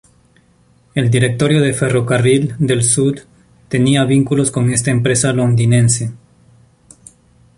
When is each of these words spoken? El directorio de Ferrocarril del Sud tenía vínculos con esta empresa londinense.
El 0.95 1.11
directorio 1.11 1.61
de 1.61 1.73
Ferrocarril 1.75 2.55
del 2.57 2.83
Sud 2.83 3.19
tenía 3.69 4.03
vínculos 4.03 4.49
con 4.49 4.71
esta 4.71 4.89
empresa 4.89 5.31
londinense. 5.31 6.11